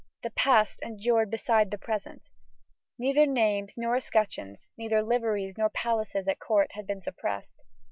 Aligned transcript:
The 0.23 0.31
past 0.31 0.79
endured 0.81 1.29
beside 1.29 1.69
the 1.69 1.77
present. 1.77 2.27
Neither 2.97 3.27
names 3.27 3.75
nor 3.77 3.95
escutcheons, 3.97 4.69
neither 4.75 5.03
liveries 5.03 5.59
nor 5.59 5.69
places 5.69 6.27
at 6.27 6.39
court, 6.39 6.71
had 6.71 6.87
been 6.87 7.01
suppressed. 7.01 7.61